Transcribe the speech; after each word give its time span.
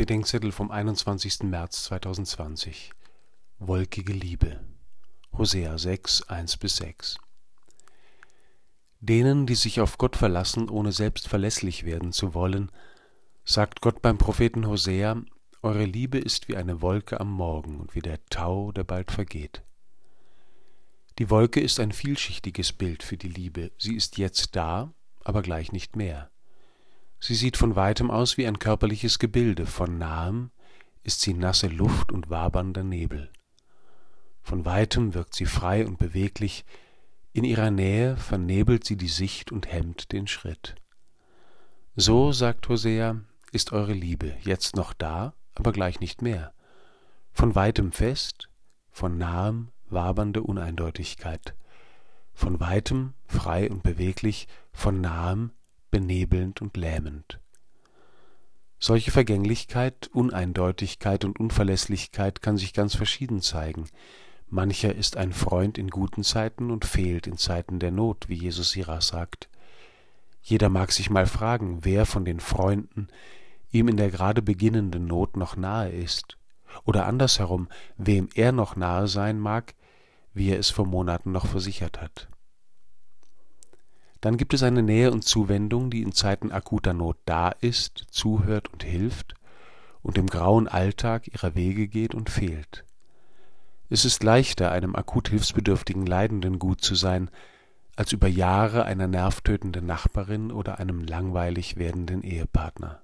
Bedenkzettel 0.00 0.50
vom 0.50 0.70
21. 0.70 1.42
März 1.42 1.82
2020 1.82 2.92
Wolkige 3.58 4.14
Liebe 4.14 4.58
Hosea 5.36 5.76
6, 5.76 6.26
1-6 6.26 7.18
Denen, 9.00 9.44
die 9.44 9.54
sich 9.54 9.82
auf 9.82 9.98
Gott 9.98 10.16
verlassen, 10.16 10.70
ohne 10.70 10.92
selbst 10.92 11.28
verlässlich 11.28 11.84
werden 11.84 12.12
zu 12.12 12.32
wollen, 12.32 12.72
sagt 13.44 13.82
Gott 13.82 14.00
beim 14.00 14.16
Propheten 14.16 14.66
Hosea, 14.66 15.20
Eure 15.60 15.84
Liebe 15.84 16.16
ist 16.16 16.48
wie 16.48 16.56
eine 16.56 16.80
Wolke 16.80 17.20
am 17.20 17.30
Morgen 17.30 17.78
und 17.78 17.94
wie 17.94 18.00
der 18.00 18.24
Tau, 18.30 18.72
der 18.72 18.84
bald 18.84 19.10
vergeht. 19.10 19.64
Die 21.18 21.28
Wolke 21.28 21.60
ist 21.60 21.78
ein 21.78 21.92
vielschichtiges 21.92 22.72
Bild 22.72 23.02
für 23.02 23.18
die 23.18 23.28
Liebe. 23.28 23.70
Sie 23.76 23.96
ist 23.96 24.16
jetzt 24.16 24.56
da, 24.56 24.94
aber 25.24 25.42
gleich 25.42 25.72
nicht 25.72 25.94
mehr. 25.94 26.30
Sie 27.20 27.34
sieht 27.34 27.58
von 27.58 27.76
weitem 27.76 28.10
aus 28.10 28.38
wie 28.38 28.46
ein 28.46 28.58
körperliches 28.58 29.18
Gebilde, 29.18 29.66
von 29.66 29.98
nahem 29.98 30.50
ist 31.02 31.20
sie 31.20 31.34
nasse 31.34 31.68
Luft 31.68 32.12
und 32.12 32.30
wabernder 32.30 32.82
Nebel. 32.82 33.30
Von 34.42 34.64
weitem 34.64 35.12
wirkt 35.12 35.34
sie 35.34 35.44
frei 35.44 35.86
und 35.86 35.98
beweglich, 35.98 36.64
in 37.32 37.44
ihrer 37.44 37.70
Nähe 37.70 38.16
vernebelt 38.16 38.84
sie 38.84 38.96
die 38.96 39.08
Sicht 39.08 39.52
und 39.52 39.70
hemmt 39.70 40.12
den 40.12 40.26
Schritt. 40.26 40.74
So, 41.94 42.32
sagt 42.32 42.68
Hosea, 42.68 43.20
ist 43.52 43.72
eure 43.72 43.92
Liebe 43.92 44.34
jetzt 44.42 44.74
noch 44.74 44.94
da, 44.94 45.34
aber 45.54 45.72
gleich 45.72 46.00
nicht 46.00 46.22
mehr. 46.22 46.52
Von 47.32 47.54
weitem 47.54 47.92
fest, 47.92 48.48
von 48.90 49.18
nahem 49.18 49.68
wabernde 49.90 50.42
Uneindeutigkeit, 50.42 51.54
von 52.32 52.60
weitem 52.60 53.12
frei 53.26 53.70
und 53.70 53.82
beweglich, 53.82 54.48
von 54.72 55.00
nahem 55.00 55.52
benebelnd 55.90 56.62
und 56.62 56.76
lähmend. 56.76 57.40
Solche 58.78 59.10
Vergänglichkeit, 59.10 60.08
Uneindeutigkeit 60.12 61.24
und 61.24 61.38
Unverlässlichkeit 61.38 62.40
kann 62.40 62.56
sich 62.56 62.72
ganz 62.72 62.94
verschieden 62.94 63.42
zeigen. 63.42 63.84
Mancher 64.48 64.94
ist 64.94 65.16
ein 65.16 65.32
Freund 65.32 65.76
in 65.76 65.88
guten 65.88 66.24
Zeiten 66.24 66.70
und 66.70 66.84
fehlt 66.84 67.26
in 67.26 67.36
Zeiten 67.36 67.78
der 67.78 67.90
Not, 67.90 68.28
wie 68.28 68.34
Jesus 68.34 68.70
Sirach 68.70 69.02
sagt. 69.02 69.50
Jeder 70.42 70.70
mag 70.70 70.92
sich 70.92 71.10
mal 71.10 71.26
fragen, 71.26 71.84
wer 71.84 72.06
von 72.06 72.24
den 72.24 72.40
Freunden 72.40 73.08
ihm 73.70 73.88
in 73.88 73.96
der 73.96 74.10
gerade 74.10 74.42
beginnenden 74.42 75.06
Not 75.06 75.36
noch 75.36 75.56
nahe 75.56 75.90
ist, 75.90 76.38
oder 76.84 77.06
andersherum, 77.06 77.68
wem 77.98 78.28
er 78.34 78.52
noch 78.52 78.76
nahe 78.76 79.06
sein 79.08 79.38
mag, 79.38 79.74
wie 80.32 80.50
er 80.50 80.58
es 80.58 80.70
vor 80.70 80.86
Monaten 80.86 81.32
noch 81.32 81.46
versichert 81.46 82.00
hat. 82.00 82.28
Dann 84.20 84.36
gibt 84.36 84.52
es 84.52 84.62
eine 84.62 84.82
Nähe 84.82 85.10
und 85.12 85.24
Zuwendung, 85.24 85.90
die 85.90 86.02
in 86.02 86.12
Zeiten 86.12 86.52
akuter 86.52 86.92
Not 86.92 87.16
da 87.24 87.50
ist, 87.50 88.06
zuhört 88.10 88.68
und 88.72 88.84
hilft 88.84 89.34
und 90.02 90.18
im 90.18 90.26
grauen 90.26 90.68
Alltag 90.68 91.28
ihrer 91.28 91.54
Wege 91.54 91.88
geht 91.88 92.14
und 92.14 92.28
fehlt. 92.30 92.84
Es 93.88 94.04
ist 94.04 94.22
leichter, 94.22 94.70
einem 94.70 94.94
akut 94.94 95.28
hilfsbedürftigen 95.30 96.06
Leidenden 96.06 96.58
gut 96.58 96.80
zu 96.80 96.94
sein, 96.94 97.30
als 97.96 98.12
über 98.12 98.28
Jahre 98.28 98.84
einer 98.84 99.08
nervtötenden 99.08 99.84
Nachbarin 99.84 100.52
oder 100.52 100.78
einem 100.78 101.00
langweilig 101.00 101.76
werdenden 101.76 102.22
Ehepartner. 102.22 103.02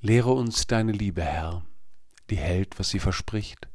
Lehre 0.00 0.32
uns 0.32 0.66
deine 0.66 0.92
Liebe, 0.92 1.22
Herr, 1.22 1.62
die 2.28 2.36
hält, 2.36 2.78
was 2.78 2.90
sie 2.90 2.98
verspricht, 2.98 3.68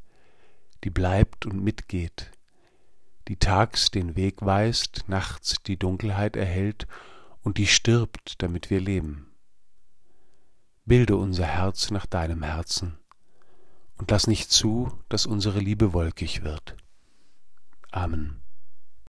die 0.83 0.89
bleibt 0.89 1.45
und 1.45 1.63
mitgeht, 1.63 2.31
die 3.27 3.37
tags 3.37 3.91
den 3.91 4.15
Weg 4.15 4.45
weist, 4.45 5.05
nachts 5.07 5.57
die 5.65 5.77
Dunkelheit 5.77 6.35
erhellt 6.35 6.87
und 7.41 7.57
die 7.57 7.67
stirbt, 7.67 8.41
damit 8.41 8.69
wir 8.69 8.79
leben. 8.79 9.27
Bilde 10.85 11.17
unser 11.17 11.45
Herz 11.45 11.91
nach 11.91 12.05
deinem 12.05 12.43
Herzen 12.43 12.97
und 13.97 14.11
lass 14.11 14.27
nicht 14.27 14.51
zu, 14.51 14.91
dass 15.09 15.25
unsere 15.25 15.59
Liebe 15.59 15.93
wolkig 15.93 16.43
wird. 16.43 16.77
Amen. 17.91 18.41